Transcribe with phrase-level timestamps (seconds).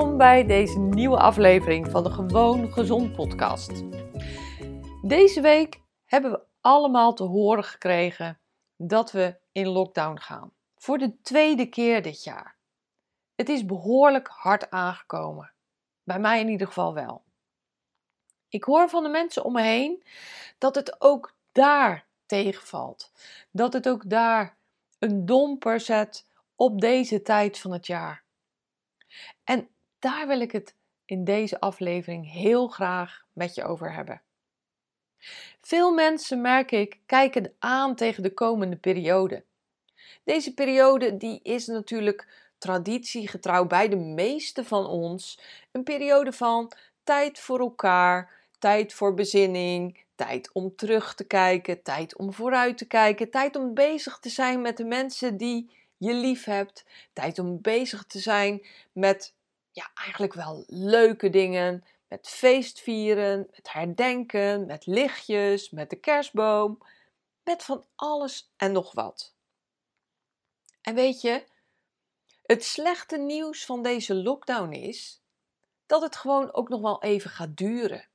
[0.00, 3.82] Welkom bij deze nieuwe aflevering van de Gewoon Gezond podcast.
[5.02, 8.38] Deze week hebben we allemaal te horen gekregen
[8.76, 10.52] dat we in lockdown gaan.
[10.76, 12.56] Voor de tweede keer dit jaar.
[13.34, 15.52] Het is behoorlijk hard aangekomen.
[16.02, 17.22] Bij mij in ieder geval wel.
[18.48, 20.02] Ik hoor van de mensen om me heen
[20.58, 23.12] dat het ook daar tegenvalt.
[23.50, 24.56] Dat het ook daar
[24.98, 26.26] een domper zet
[26.56, 28.22] op deze tijd van het jaar.
[29.44, 29.68] En
[30.00, 34.22] daar wil ik het in deze aflevering heel graag met je over hebben.
[35.60, 39.44] Veel mensen, merk ik, kijken aan tegen de komende periode.
[40.24, 46.72] Deze periode die is natuurlijk traditiegetrouw bij de meeste van ons een periode van
[47.04, 52.86] tijd voor elkaar, tijd voor bezinning, tijd om terug te kijken, tijd om vooruit te
[52.86, 57.60] kijken, tijd om bezig te zijn met de mensen die je lief hebt, tijd om
[57.60, 59.34] bezig te zijn met
[59.72, 66.82] ja, eigenlijk wel leuke dingen, met feestvieren, met herdenken, met lichtjes, met de kerstboom,
[67.44, 69.34] met van alles en nog wat.
[70.80, 71.44] En weet je,
[72.42, 75.22] het slechte nieuws van deze lockdown is
[75.86, 78.08] dat het gewoon ook nog wel even gaat duren.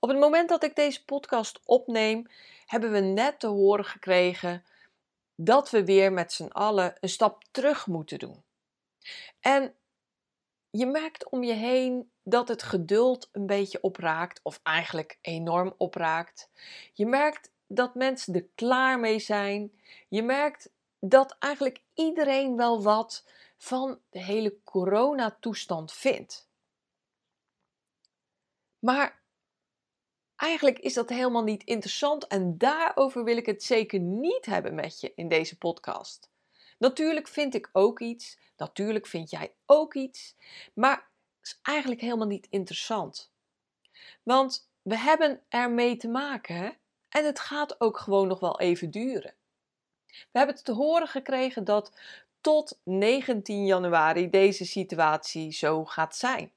[0.00, 2.26] Op het moment dat ik deze podcast opneem,
[2.66, 4.64] hebben we net te horen gekregen
[5.34, 8.42] dat we weer met z'n allen een stap terug moeten doen.
[9.40, 9.74] En
[10.70, 16.50] je merkt om je heen dat het geduld een beetje opraakt, of eigenlijk enorm opraakt.
[16.92, 19.80] Je merkt dat mensen er klaar mee zijn.
[20.08, 23.24] Je merkt dat eigenlijk iedereen wel wat
[23.56, 26.48] van de hele coronatoestand vindt.
[28.78, 29.22] Maar
[30.36, 35.00] eigenlijk is dat helemaal niet interessant en daarover wil ik het zeker niet hebben met
[35.00, 36.30] je in deze podcast.
[36.78, 40.36] Natuurlijk vind ik ook iets, natuurlijk vind jij ook iets,
[40.74, 41.08] maar
[41.40, 43.32] het is eigenlijk helemaal niet interessant.
[44.22, 46.76] Want we hebben ermee te maken
[47.08, 49.34] en het gaat ook gewoon nog wel even duren.
[50.06, 51.92] We hebben te horen gekregen dat
[52.40, 56.52] tot 19 januari deze situatie zo gaat zijn.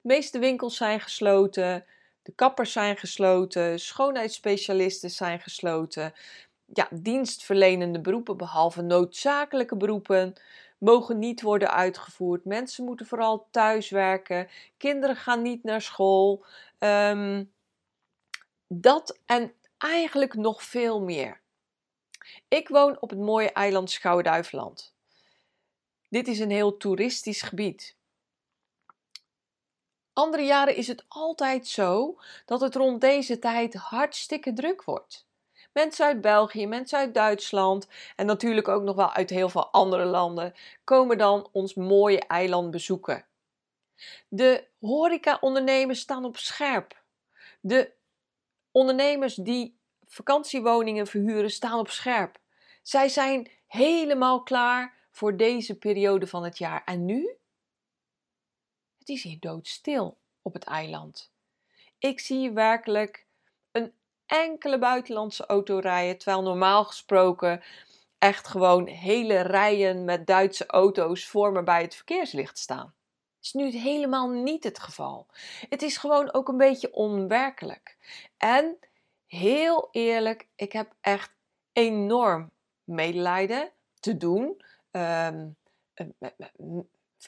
[0.00, 1.84] De meeste winkels zijn gesloten,
[2.22, 6.12] de kappers zijn gesloten, schoonheidsspecialisten zijn gesloten.
[6.64, 10.34] Ja, dienstverlenende beroepen, behalve noodzakelijke beroepen,
[10.80, 12.44] mogen niet worden uitgevoerd.
[12.44, 14.48] Mensen moeten vooral thuis werken.
[14.76, 16.44] Kinderen gaan niet naar school.
[16.78, 17.44] Ehm,
[18.66, 21.40] dat en eigenlijk nog veel meer.
[22.48, 24.94] Ik woon op het mooie eiland Schouwen-Duiveland.
[26.08, 27.96] Dit is een heel toeristisch gebied.
[30.12, 35.26] Andere jaren is het altijd zo dat het rond deze tijd hartstikke druk wordt.
[35.72, 40.04] Mensen uit België, mensen uit Duitsland en natuurlijk ook nog wel uit heel veel andere
[40.04, 40.54] landen
[40.84, 43.24] komen dan ons mooie eiland bezoeken.
[44.28, 47.02] De horeca-ondernemers staan op scherp.
[47.60, 47.92] De
[48.70, 52.38] ondernemers die vakantiewoningen verhuren staan op scherp.
[52.82, 56.84] Zij zijn helemaal klaar voor deze periode van het jaar.
[56.84, 57.36] En nu?
[58.98, 61.32] Het is hier doodstil op het eiland.
[61.98, 63.26] Ik zie werkelijk
[64.30, 67.62] enkele buitenlandse auto rijden, terwijl normaal gesproken
[68.18, 72.94] echt gewoon hele rijen met Duitse auto's voor me bij het verkeerslicht staan.
[73.42, 75.26] Is nu helemaal niet het geval.
[75.68, 77.96] Het is gewoon ook een beetje onwerkelijk.
[78.36, 78.78] En
[79.26, 81.32] heel eerlijk, ik heb echt
[81.72, 82.50] enorm
[82.84, 84.62] medelijden te doen.
[84.90, 85.48] Ehm,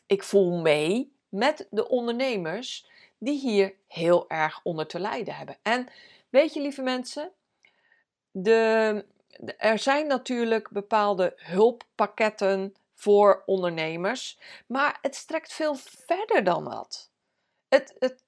[0.07, 2.87] ik voel mee met de ondernemers
[3.19, 5.57] die hier heel erg onder te lijden hebben.
[5.63, 5.89] En
[6.33, 7.33] weet je, lieve mensen,
[8.31, 9.05] de,
[9.57, 17.11] er zijn natuurlijk bepaalde hulppakketten voor ondernemers, maar het strekt veel verder dan dat.
[17.69, 18.25] Het, het,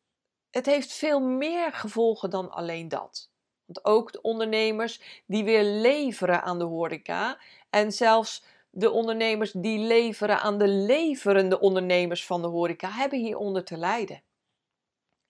[0.51, 3.31] het heeft veel meer gevolgen dan alleen dat.
[3.65, 7.39] Want ook de ondernemers die weer leveren aan de horeca
[7.71, 13.65] en zelfs de ondernemers die leveren aan de leverende ondernemers van de horeca hebben hieronder
[13.65, 14.23] te lijden.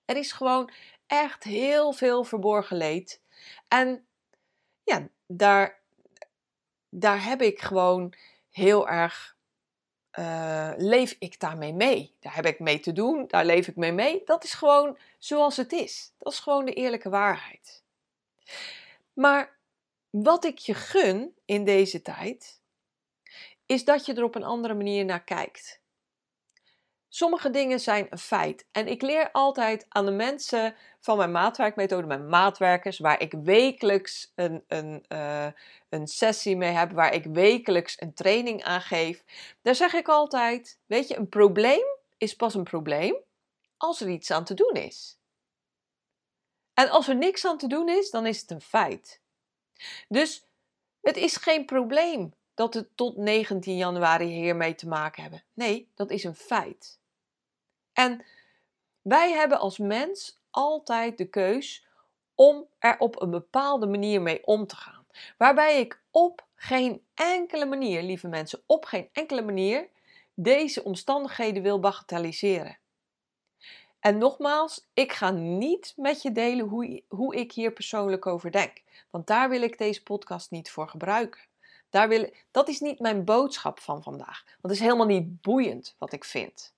[0.05, 0.71] Er is gewoon
[1.07, 3.21] echt heel veel verborgen leed.
[3.69, 4.07] En
[4.85, 5.81] ja, daar,
[6.89, 8.15] daar heb ik gewoon
[8.51, 9.33] heel erg.
[10.19, 12.15] Uh, leef ik daarmee mee?
[12.21, 14.23] Daar heb ik mee te doen, daar leef ik mee mee.
[14.25, 16.13] Dat is gewoon zoals het is.
[16.19, 17.83] Dat is gewoon de eerlijke waarheid.
[19.13, 19.57] Maar
[20.11, 22.61] wat ik je gun in deze tijd,
[23.67, 25.81] is dat je er op een andere manier naar kijkt.
[27.15, 28.67] Sommige dingen zijn een feit.
[28.73, 34.33] En ik leer altijd aan de mensen van mijn maatwerkmethode, mijn maatwerkers, waar ik wekelijks
[34.35, 35.47] een, een, uh,
[35.89, 39.25] een sessie mee heb, waar ik wekelijks een training aan geef.
[39.63, 41.85] Daar zeg ik altijd: Weet je, een probleem
[42.19, 43.17] is pas een probleem
[43.77, 45.19] als er iets aan te doen is.
[46.73, 49.21] En als er niks aan te doen is, dan is het een feit.
[50.09, 50.47] Dus
[51.01, 55.45] het is geen probleem dat we tot 19 januari hiermee te maken hebben.
[55.53, 57.03] Nee, dat is een feit.
[57.95, 58.25] En
[59.03, 61.87] wij hebben als mens altijd de keus
[62.35, 65.07] om er op een bepaalde manier mee om te gaan.
[65.39, 69.89] Waarbij ik op geen enkele manier, lieve mensen, op geen enkele manier
[70.35, 72.79] deze omstandigheden wil bagatelliseren.
[74.01, 78.83] En nogmaals, ik ga niet met je delen hoe, hoe ik hier persoonlijk over denk.
[79.11, 81.41] Want daar wil ik deze podcast niet voor gebruiken.
[81.91, 84.45] Daar wil, dat is niet mijn boodschap van vandaag.
[84.61, 86.75] Want is helemaal niet boeiend wat ik vind.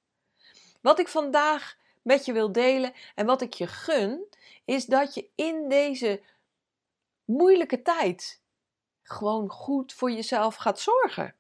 [0.87, 4.27] Wat ik vandaag met je wil delen en wat ik je gun,
[4.65, 6.23] is dat je in deze
[7.25, 8.41] moeilijke tijd
[9.03, 11.35] gewoon goed voor jezelf gaat zorgen.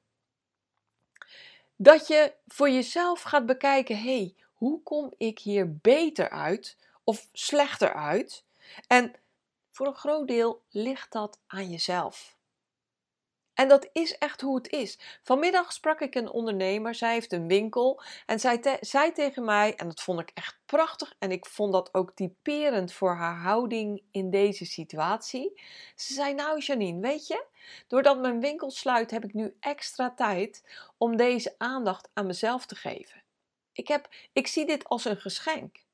[1.76, 7.28] Dat je voor jezelf gaat bekijken: hé, hey, hoe kom ik hier beter uit of
[7.32, 8.44] slechter uit?
[8.86, 9.14] En
[9.70, 12.35] voor een groot deel ligt dat aan jezelf.
[13.56, 14.98] En dat is echt hoe het is.
[15.22, 19.86] Vanmiddag sprak ik een ondernemer, zij heeft een winkel en zij zei tegen mij, en
[19.86, 24.30] dat vond ik echt prachtig en ik vond dat ook typerend voor haar houding in
[24.30, 25.60] deze situatie.
[25.94, 27.44] Ze zei, nou Janine, weet je,
[27.86, 30.64] doordat mijn winkel sluit heb ik nu extra tijd
[30.96, 33.22] om deze aandacht aan mezelf te geven.
[33.72, 35.84] Ik, heb, ik zie dit als een geschenk.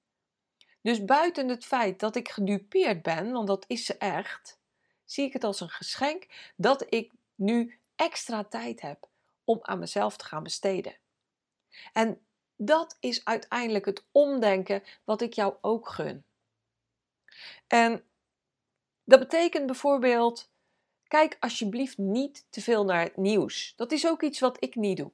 [0.80, 4.60] Dus buiten het feit dat ik gedupeerd ben, want dat is ze echt,
[5.04, 6.26] zie ik het als een geschenk
[6.56, 7.12] dat ik
[7.42, 9.08] nu extra tijd heb
[9.44, 10.96] om aan mezelf te gaan besteden.
[11.92, 16.24] En dat is uiteindelijk het omdenken wat ik jou ook gun.
[17.66, 18.04] En
[19.04, 20.50] dat betekent bijvoorbeeld,
[21.08, 23.72] kijk alsjeblieft niet te veel naar het nieuws.
[23.76, 25.12] Dat is ook iets wat ik niet doe.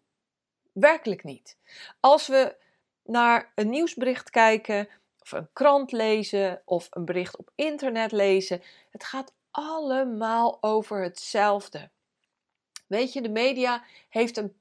[0.73, 1.57] Werkelijk niet.
[2.01, 2.57] Als we
[3.03, 4.89] naar een nieuwsbericht kijken,
[5.21, 11.91] of een krant lezen, of een bericht op internet lezen, het gaat allemaal over hetzelfde.
[12.89, 14.57] Weet je, de media heeft een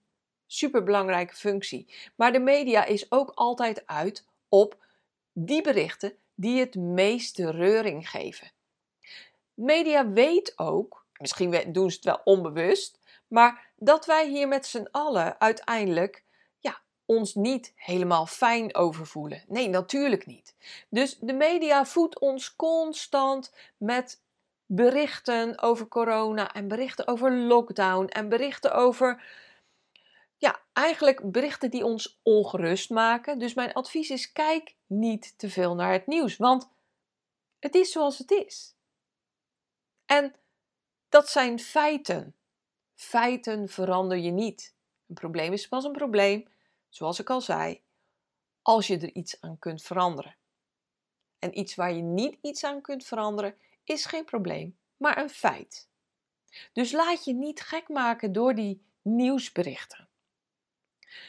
[0.48, 1.88] superbelangrijke functie.
[2.16, 4.86] Maar de media is ook altijd uit op
[5.34, 8.52] die berichten die het meeste reuring geven.
[9.54, 14.88] Media weet ook, misschien doen ze het wel onbewust, maar dat wij hier met z'n
[14.92, 16.24] allen uiteindelijk
[16.60, 19.44] ja, ons niet helemaal fijn over voelen.
[19.48, 20.56] Nee, natuurlijk niet.
[20.90, 24.22] Dus de media voedt ons constant met
[24.68, 29.24] berichten over corona en berichten over lockdown en berichten over,
[30.38, 33.40] ja, eigenlijk berichten die ons ongerust maken.
[33.40, 36.70] Dus mijn advies is: kijk niet te veel naar het nieuws, want
[37.60, 38.76] het is zoals het is.
[40.06, 40.36] En
[41.10, 42.36] dat zijn feiten.
[42.96, 44.76] Feiten verander je niet.
[45.08, 46.48] Een probleem is pas een probleem,
[46.90, 47.82] zoals ik al zei,
[48.62, 50.36] als je er iets aan kunt veranderen.
[51.40, 53.56] En iets waar je niet iets aan kunt veranderen,
[53.90, 55.90] is geen probleem, maar een feit.
[56.74, 60.08] Dus laat je niet gek maken door die nieuwsberichten.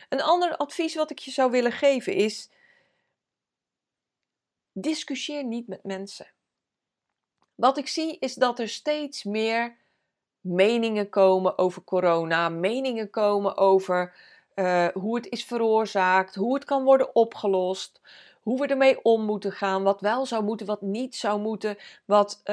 [0.09, 2.51] Een ander advies wat ik je zou willen geven is:
[4.73, 6.27] discussieer niet met mensen.
[7.55, 9.77] Wat ik zie is dat er steeds meer
[10.41, 14.15] meningen komen over corona, meningen komen over
[14.55, 18.01] uh, hoe het is veroorzaakt, hoe het kan worden opgelost,
[18.49, 22.39] hoe we ermee om moeten gaan, wat wel zou moeten, wat niet zou moeten, wat
[22.39, 22.45] uh,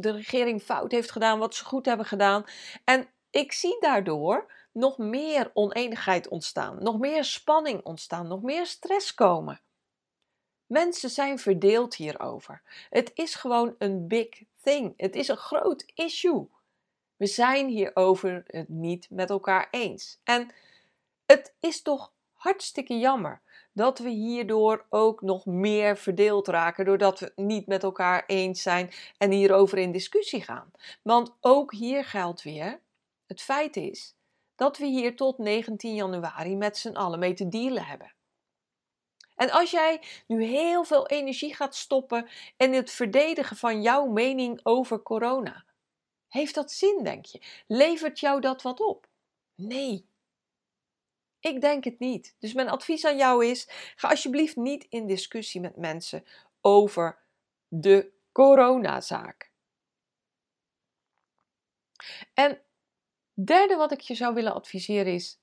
[0.00, 2.44] de regering fout heeft gedaan, wat ze goed hebben gedaan.
[2.84, 9.14] En ik zie daardoor nog meer oneenigheid ontstaan, nog meer spanning ontstaan, nog meer stress
[9.14, 9.60] komen.
[10.66, 12.62] Mensen zijn verdeeld hierover.
[12.90, 14.94] Het is gewoon een big thing.
[14.96, 16.48] Het is een groot issue.
[17.16, 20.20] We zijn hierover het niet met elkaar eens.
[20.24, 20.50] En
[21.26, 23.42] Het is toch hartstikke jammer
[23.78, 28.62] dat we hierdoor ook nog meer verdeeld raken, doordat we het niet met elkaar eens
[28.62, 30.70] zijn en hierover in discussie gaan.
[31.02, 32.80] Want ook hier geldt weer:
[33.26, 34.16] het feit is
[34.54, 38.12] dat we hier tot 19 januari met z'n allen mee te dealen hebben.
[39.34, 44.60] En als jij nu heel veel energie gaat stoppen in het verdedigen van jouw mening
[44.62, 45.64] over corona,
[46.28, 47.42] heeft dat zin, denk je?
[47.66, 49.08] Levert jou dat wat op?
[49.54, 50.06] Nee.
[51.40, 52.36] Ik denk het niet.
[52.38, 56.24] Dus mijn advies aan jou is: ga alsjeblieft niet in discussie met mensen
[56.60, 57.18] over
[57.68, 59.50] de coronazaak.
[62.34, 62.62] En
[63.32, 65.40] derde wat ik je zou willen adviseren is: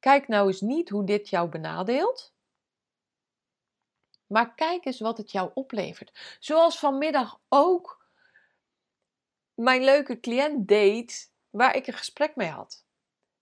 [0.00, 2.36] kijk nou eens niet hoe dit jou benadeelt.
[4.26, 6.36] Maar kijk eens wat het jou oplevert.
[6.40, 8.06] Zoals vanmiddag ook
[9.54, 12.86] mijn leuke cliënt deed, waar ik een gesprek mee had.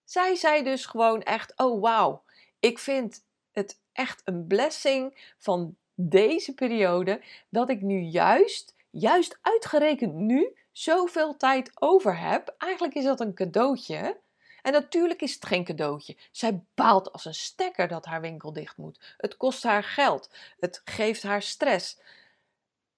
[0.07, 2.23] Zij zei dus gewoon echt: Oh wauw,
[2.61, 10.15] ik vind het echt een blessing van deze periode dat ik nu juist, juist uitgerekend
[10.15, 12.55] nu, zoveel tijd over heb.
[12.59, 14.21] Eigenlijk is dat een cadeautje.
[14.63, 16.17] En natuurlijk is het geen cadeautje.
[16.31, 19.15] Zij baalt als een stekker dat haar winkel dicht moet.
[19.17, 20.31] Het kost haar geld.
[20.59, 21.99] Het geeft haar stress.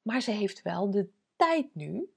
[0.02, 2.10] Maar ze heeft wel de tijd nu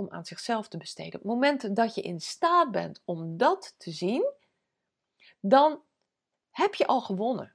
[0.00, 1.14] om aan zichzelf te besteden.
[1.14, 4.32] Op het moment dat je in staat bent om dat te zien,
[5.40, 5.82] dan
[6.50, 7.54] heb je al gewonnen.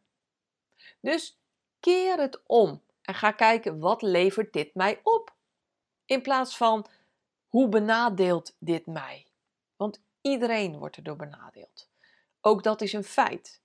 [0.99, 1.39] Dus
[1.79, 5.35] keer het om en ga kijken wat levert dit mij op.
[6.05, 6.85] In plaats van
[7.47, 9.27] hoe benadeelt dit mij?
[9.75, 11.89] Want iedereen wordt erdoor benadeeld.
[12.41, 13.61] Ook dat is een feit.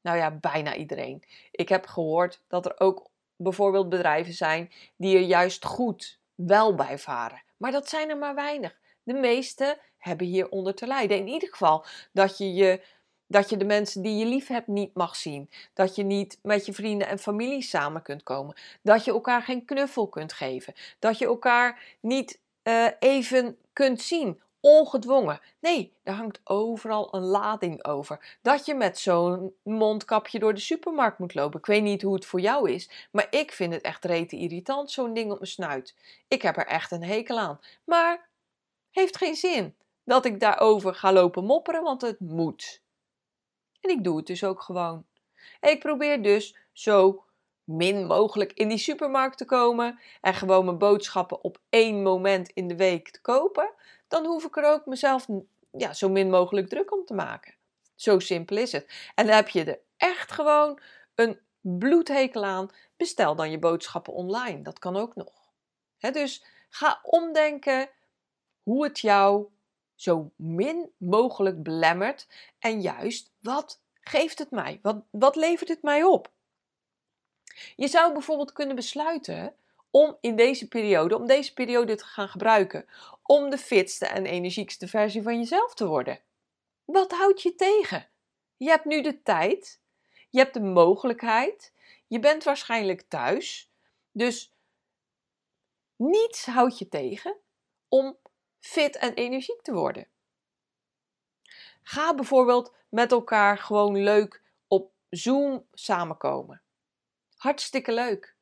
[0.00, 1.24] Nou ja, bijna iedereen.
[1.50, 6.98] Ik heb gehoord dat er ook bijvoorbeeld bedrijven zijn die er juist goed wel bij
[6.98, 7.42] varen.
[7.56, 8.78] Maar dat zijn er maar weinig.
[9.02, 11.18] De meeste hebben hieronder te lijden.
[11.18, 12.80] In ieder geval dat je, je,
[13.26, 15.50] dat je de mensen die je lief hebt niet mag zien.
[15.74, 18.56] Dat je niet met je vrienden en familie samen kunt komen.
[18.82, 20.74] Dat je elkaar geen knuffel kunt geven.
[20.98, 24.40] Dat je elkaar niet uh, even kunt zien.
[24.60, 25.40] Ongedwongen.
[25.60, 28.38] Nee, daar hangt overal een lading over.
[28.42, 31.58] Dat je met zo'n mondkapje door de supermarkt moet lopen.
[31.58, 34.90] Ik weet niet hoe het voor jou is, maar ik vind het echt rete irritant,
[34.90, 35.94] zo'n ding op mijn snuit.
[36.28, 37.60] Ik heb er echt een hekel aan.
[37.84, 38.28] Maar
[38.90, 42.82] heeft geen zin dat ik daarover ga lopen mopperen, want het moet.
[43.80, 45.06] En ik doe het dus ook gewoon.
[45.60, 47.24] ik probeer dus zo
[47.64, 52.68] min mogelijk in die supermarkt te komen en gewoon mijn boodschappen op één moment in
[52.68, 53.72] de week te kopen,
[54.22, 55.26] dan hoef ik er ook mezelf
[55.70, 57.54] ja, zo min mogelijk druk om te maken.
[57.94, 59.10] Zo simpel is het.
[59.14, 60.80] En dan heb je er echt gewoon
[61.14, 62.70] een bloedhekel aan.
[62.96, 64.62] Bestel dan je boodschappen online.
[64.62, 65.32] Dat kan ook nog.
[66.12, 67.88] dus ga omdenken
[68.62, 69.46] hoe het jou
[69.94, 72.28] zo min mogelijk belemmert.
[72.58, 74.78] En juist, wat geeft het mij?
[74.82, 76.32] Wat, wat levert het mij op?
[77.76, 79.54] Je zou bijvoorbeeld kunnen besluiten
[79.96, 82.86] om in deze periode, om deze periode te gaan gebruiken,
[83.22, 86.20] om de fitste en energiekste versie van jezelf te worden.
[86.84, 88.08] Wat houdt je tegen?
[88.56, 89.80] Je hebt nu de tijd,
[90.30, 91.72] je hebt de mogelijkheid,
[92.06, 93.72] je bent waarschijnlijk thuis,
[94.12, 94.54] dus
[95.96, 97.36] niets houdt je tegen
[97.88, 98.16] om
[98.58, 100.08] fit en energiek te worden.
[101.82, 106.62] Ga bijvoorbeeld met elkaar gewoon leuk op Zoom samenkomen.
[107.36, 108.35] Hartstikke leuk.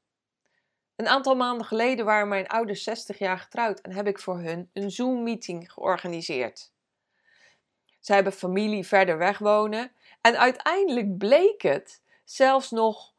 [0.97, 4.71] Een aantal maanden geleden waren mijn ouders 60 jaar getrouwd en heb ik voor hun
[4.73, 6.73] een Zoom-meeting georganiseerd.
[8.01, 13.15] Zij hebben familie verder weg wonen en uiteindelijk bleek het zelfs nog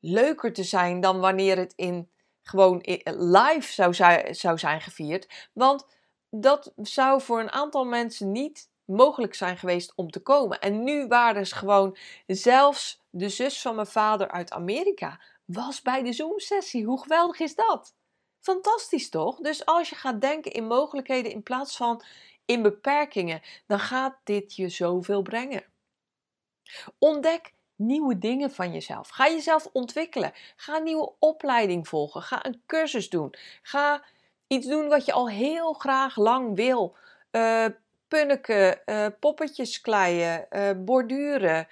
[0.00, 2.10] leuker te zijn dan wanneer het in
[2.42, 3.94] gewoon live zou,
[4.34, 5.48] zou zijn gevierd.
[5.52, 5.86] Want
[6.30, 10.60] dat zou voor een aantal mensen niet mogelijk zijn geweest om te komen.
[10.60, 11.96] En nu waren ze gewoon
[12.26, 16.84] zelfs de zus van mijn vader uit Amerika was bij de Zoom-sessie.
[16.84, 17.94] Hoe geweldig is dat?
[18.40, 19.36] Fantastisch toch?
[19.40, 22.02] Dus als je gaat denken in mogelijkheden in plaats van
[22.44, 25.64] in beperkingen, dan gaat dit je zoveel brengen.
[26.98, 29.08] Ontdek nieuwe dingen van jezelf.
[29.08, 30.32] Ga jezelf ontwikkelen.
[30.56, 32.22] Ga een nieuwe opleiding volgen.
[32.22, 33.34] Ga een cursus doen.
[33.62, 34.04] Ga
[34.46, 36.96] iets doen wat je al heel graag lang wil.
[37.30, 37.66] Uh,
[39.20, 41.68] poppetjes kleien, uh, borduren,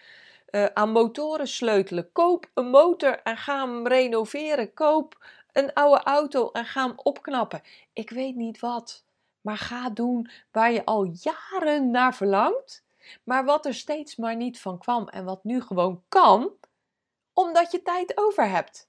[0.64, 2.12] aan motoren sleutelen.
[2.12, 4.74] Koop een motor en ga hem renoveren.
[4.74, 7.62] Koop een oude auto en ga hem opknappen.
[7.92, 9.04] Ik weet niet wat,
[9.40, 12.84] maar ga doen waar je al jaren naar verlangt,
[13.24, 16.52] maar wat er steeds maar niet van kwam en wat nu gewoon kan,
[17.32, 18.88] omdat je tijd over hebt.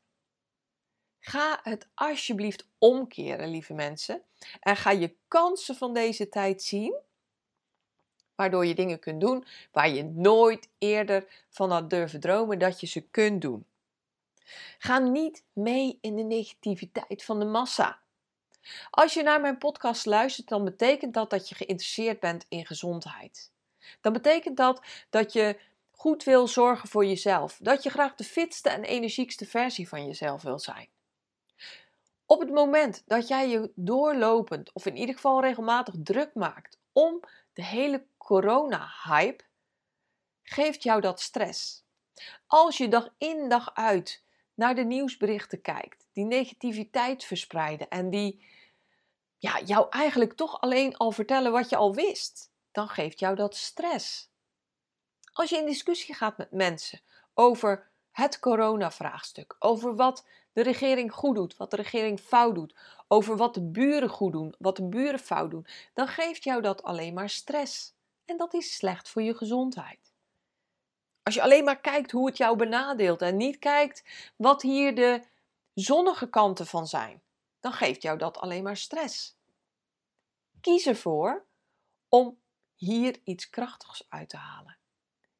[1.19, 4.21] Ga het alsjeblieft omkeren, lieve mensen,
[4.59, 7.05] en ga je kansen van deze tijd zien
[8.37, 12.87] Waardoor je dingen kunt doen waar je nooit eerder van had durven dromen dat je
[12.87, 13.65] ze kunt doen.
[14.77, 17.99] Ga niet mee in de negativiteit van de massa.
[18.89, 23.51] Als je naar mijn podcast luistert, dan betekent dat dat je geïnteresseerd bent in gezondheid.
[24.01, 25.59] Dan betekent dat dat je
[25.91, 27.57] goed wil zorgen voor jezelf.
[27.61, 30.87] Dat je graag de fitste en energiekste versie van jezelf wil zijn.
[32.25, 37.19] Op het moment dat jij je doorlopend, of in ieder geval regelmatig druk maakt om
[37.53, 39.43] de hele corona-hype,
[40.43, 41.85] geeft jou dat stress.
[42.47, 48.45] Als je dag in dag uit naar de nieuwsberichten kijkt, die negativiteit verspreiden en die
[49.37, 53.55] ja, jou eigenlijk toch alleen al vertellen wat je al wist, dan geeft jou dat
[53.55, 54.29] stress.
[55.33, 57.01] Als je in discussie gaat met mensen
[57.33, 62.75] over het coronavraagstuk, over wat de regering goed doet, wat de regering fout doet,
[63.07, 66.83] over wat de buren goed doen, wat de buren fout doen, dan geeft jou dat
[66.83, 67.95] alleen maar stress.
[68.27, 70.13] En dat is slecht voor je gezondheid.
[71.23, 74.03] Als je alleen maar kijkt hoe het jou benadeelt en niet kijkt
[74.35, 75.23] wat hier de
[75.73, 77.21] zonnige kanten van zijn,
[77.59, 79.37] dan geeft jou dat alleen maar stress.
[80.61, 81.45] Kies ervoor
[82.09, 82.39] om
[82.75, 84.77] hier iets krachtigs uit te halen.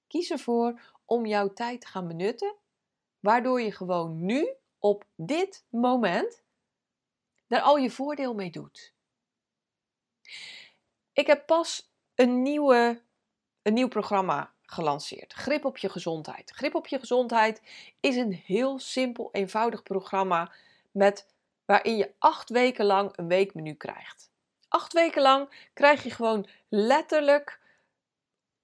[0.07, 2.55] Kies ervoor om jouw tijd te gaan benutten,
[3.19, 6.43] waardoor je gewoon nu, op dit moment,
[7.47, 8.93] daar al je voordeel mee doet.
[11.13, 13.01] Ik heb pas een, nieuwe,
[13.61, 15.33] een nieuw programma gelanceerd.
[15.33, 16.51] Grip op je gezondheid.
[16.51, 17.61] Grip op je gezondheid
[17.99, 20.51] is een heel simpel, eenvoudig programma
[20.91, 21.27] met,
[21.65, 24.29] waarin je acht weken lang een weekmenu krijgt.
[24.67, 27.59] Acht weken lang krijg je gewoon letterlijk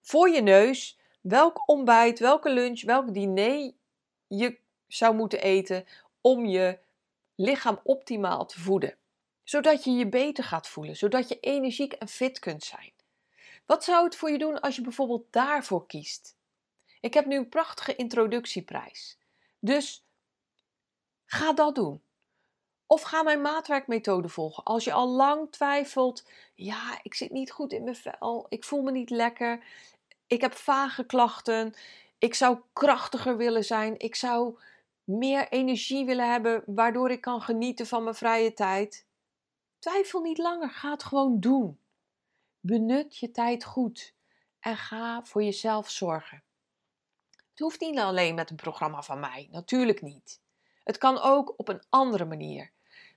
[0.01, 3.71] voor je neus welk ontbijt, welke lunch, welk diner
[4.27, 4.57] je
[4.87, 5.85] zou moeten eten
[6.21, 6.79] om je
[7.35, 8.95] lichaam optimaal te voeden.
[9.43, 12.93] Zodat je je beter gaat voelen, zodat je energiek en fit kunt zijn.
[13.65, 16.35] Wat zou het voor je doen als je bijvoorbeeld daarvoor kiest?
[17.01, 19.17] Ik heb nu een prachtige introductieprijs.
[19.59, 20.05] Dus
[21.25, 22.01] ga dat doen.
[22.87, 24.63] Of ga mijn maatwerkmethode volgen.
[24.63, 28.81] Als je al lang twijfelt, ja, ik zit niet goed in mijn vel, ik voel
[28.81, 29.63] me niet lekker,
[30.27, 31.73] ik heb vage klachten,
[32.17, 34.59] ik zou krachtiger willen zijn, ik zou
[35.03, 39.05] meer energie willen hebben, waardoor ik kan genieten van mijn vrije tijd.
[39.79, 41.79] Twijfel niet langer, ga het gewoon doen.
[42.65, 44.13] Benut je tijd goed
[44.59, 46.43] en ga voor jezelf zorgen.
[47.31, 50.41] Het hoeft niet alleen met een programma van mij, natuurlijk niet.
[50.83, 52.71] Het kan ook op een andere manier.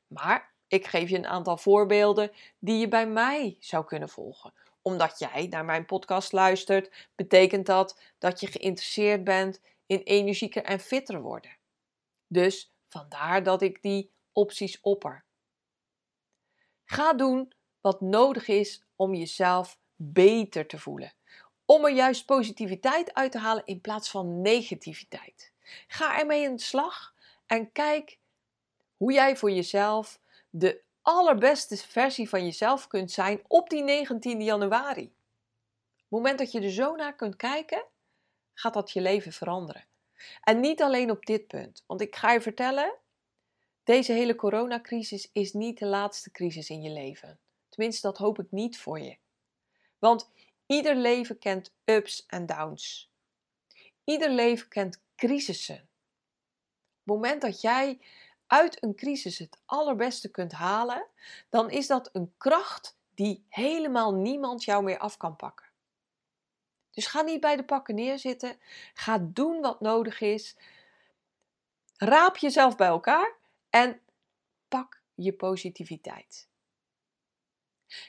[0.06, 4.52] Maar ik geef je een aantal voorbeelden die je bij mij zou kunnen volgen.
[4.82, 10.80] Omdat jij naar mijn podcast luistert, betekent dat dat je geïnteresseerd bent in energieker en
[10.80, 11.56] fitter worden.
[12.26, 15.24] Dus vandaar dat ik die opties opper.
[16.84, 21.12] Ga doen wat nodig is om jezelf beter te voelen.
[21.64, 25.52] Om er juist positiviteit uit te halen in plaats van negativiteit.
[25.86, 27.14] Ga ermee aan de slag
[27.46, 28.18] en kijk
[28.96, 35.04] hoe jij voor jezelf de allerbeste versie van jezelf kunt zijn op die 19 januari.
[35.04, 35.12] Op
[35.98, 37.84] het moment dat je er zo naar kunt kijken,
[38.54, 39.84] gaat dat je leven veranderen.
[40.40, 42.94] En niet alleen op dit punt, want ik ga je vertellen,
[43.84, 47.38] deze hele coronacrisis is niet de laatste crisis in je leven.
[47.76, 49.16] Tenminste, dat hoop ik niet voor je.
[49.98, 50.30] Want
[50.66, 53.10] ieder leven kent ups en downs.
[54.04, 55.74] Ieder leven kent crisissen.
[55.74, 55.82] Op
[57.02, 58.00] het moment dat jij
[58.46, 61.06] uit een crisis het allerbeste kunt halen,
[61.48, 65.66] dan is dat een kracht die helemaal niemand jou meer af kan pakken.
[66.90, 68.56] Dus ga niet bij de pakken neerzitten.
[68.94, 70.56] Ga doen wat nodig is.
[71.96, 73.36] Raap jezelf bij elkaar
[73.70, 74.00] en
[74.68, 76.48] pak je positiviteit.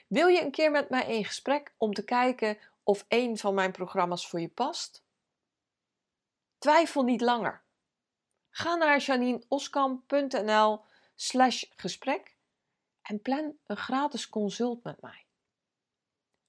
[0.08, 3.72] Wil je een keer met mij in gesprek om te kijken of een van mijn
[3.72, 5.04] programma's voor je past?
[6.58, 7.63] Twijfel niet langer.
[8.50, 10.84] Ga naar janineoskamp.nl
[11.16, 12.36] slash gesprek
[13.02, 15.26] en plan een gratis consult met mij.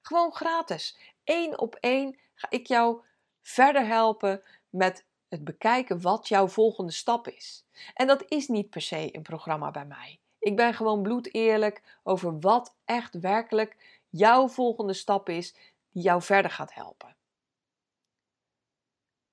[0.00, 0.98] Gewoon gratis.
[1.24, 3.02] Eén op één ga ik jou
[3.42, 7.64] verder helpen met het bekijken wat jouw volgende stap is.
[7.94, 10.20] En dat is niet per se een programma bij mij.
[10.38, 13.76] Ik ben gewoon bloed eerlijk over wat echt werkelijk
[14.08, 15.54] jouw volgende stap is
[15.90, 17.16] die jou verder gaat helpen.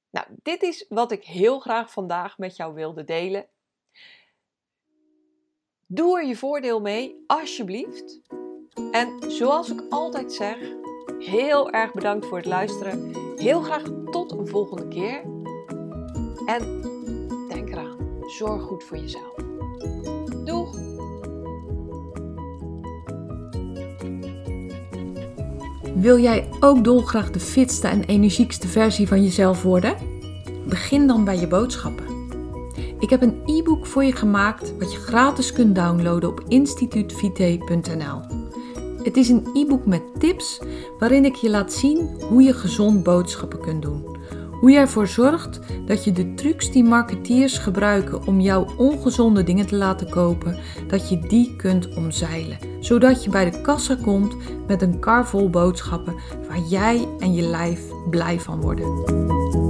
[0.10, 3.48] Nou, dit is wat ik heel graag vandaag met jou wilde delen.
[5.86, 8.22] Doe er je voordeel mee, alsjeblieft.
[8.92, 10.58] En zoals ik altijd zeg,
[11.20, 13.16] heel erg bedankt voor het luisteren.
[13.38, 15.22] Heel graag tot een volgende keer.
[16.46, 16.82] En
[17.50, 19.45] denk eraan, zorg goed voor jezelf.
[25.96, 29.96] Wil jij ook dolgraag de fitste en energiekste versie van jezelf worden?
[30.68, 32.06] Begin dan bij je boodschappen.
[33.00, 38.22] Ik heb een e-book voor je gemaakt wat je gratis kunt downloaden op instituutvite.nl.
[39.04, 40.62] Het is een e-book met tips
[41.00, 44.15] waarin ik je laat zien hoe je gezond boodschappen kunt doen.
[44.60, 49.68] Hoe jij ervoor zorgt dat je de trucs die marketeers gebruiken om jouw ongezonde dingen
[49.68, 52.58] te laten kopen, dat je die kunt omzeilen.
[52.80, 54.36] Zodat je bij de kassa komt
[54.68, 56.16] met een kar vol boodschappen
[56.48, 59.65] waar jij en je lijf blij van worden.